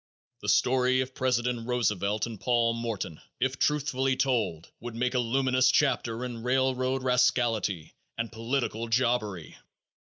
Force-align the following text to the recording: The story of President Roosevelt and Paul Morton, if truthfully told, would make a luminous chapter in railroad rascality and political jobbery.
The 0.41 0.49
story 0.49 1.01
of 1.01 1.13
President 1.13 1.67
Roosevelt 1.67 2.25
and 2.25 2.41
Paul 2.41 2.73
Morton, 2.73 3.21
if 3.39 3.59
truthfully 3.59 4.15
told, 4.15 4.71
would 4.79 4.95
make 4.95 5.13
a 5.13 5.19
luminous 5.19 5.69
chapter 5.69 6.25
in 6.25 6.41
railroad 6.41 7.03
rascality 7.03 7.93
and 8.17 8.31
political 8.31 8.87
jobbery. 8.87 9.59